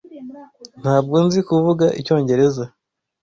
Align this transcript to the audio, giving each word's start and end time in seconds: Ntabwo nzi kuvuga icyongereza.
Ntabwo 0.81 1.15
nzi 1.25 1.39
kuvuga 1.47 1.85
icyongereza. 1.99 2.63